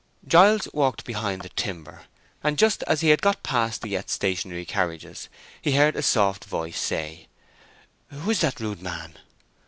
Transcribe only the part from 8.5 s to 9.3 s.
rude man?